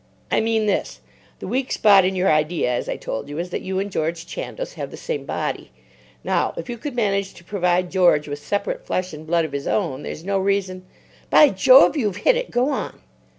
[0.31, 0.99] "I mean this.
[1.37, 4.25] The weak spot in your idea, as I told you, is that you and George
[4.25, 5.69] Chandos have the same body.
[6.23, 9.67] Now, if you could manage to provide George with separate flesh and blood of his
[9.67, 10.87] own, there's no reason——"
[11.29, 11.95] "By Jove!
[11.95, 12.49] you've hit it.
[12.49, 12.99] Go on."